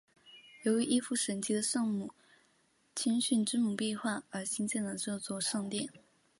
[0.63, 2.11] 由于一幅神奇的圣母
[2.95, 5.89] 谦逊之母壁画而兴建了这座圣殿。